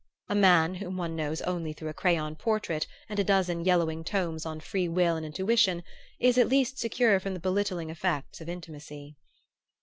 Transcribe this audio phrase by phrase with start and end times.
[0.29, 4.47] A man whom one knows only through a crayon portrait and a dozen yellowing, tomes
[4.47, 5.83] on free will and intuition
[6.19, 9.15] is at least secure from the belittling effects of intimacy.